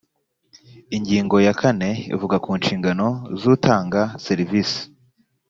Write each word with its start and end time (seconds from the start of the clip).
ingingo 0.97 1.35
ya 1.45 1.53
kane 1.59 1.89
ivuga 2.15 2.35
ku 2.43 2.49
inshingano 2.57 3.07
z’ 3.39 3.41
utanga 3.53 4.01
serivisi 4.25 4.79